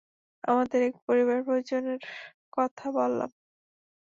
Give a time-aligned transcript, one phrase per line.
[0.43, 1.99] আমাদের এক পরিবারের প্রয়োজনের
[2.53, 3.29] কথা বললাম।